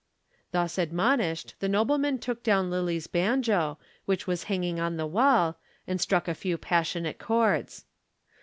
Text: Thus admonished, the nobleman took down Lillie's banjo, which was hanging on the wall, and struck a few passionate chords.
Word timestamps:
Thus 0.51 0.79
admonished, 0.79 1.53
the 1.59 1.69
nobleman 1.69 2.17
took 2.17 2.41
down 2.41 2.71
Lillie's 2.71 3.05
banjo, 3.05 3.77
which 4.05 4.25
was 4.25 4.45
hanging 4.45 4.79
on 4.79 4.97
the 4.97 5.05
wall, 5.05 5.59
and 5.85 6.01
struck 6.01 6.27
a 6.27 6.33
few 6.33 6.57
passionate 6.57 7.19
chords. 7.19 7.85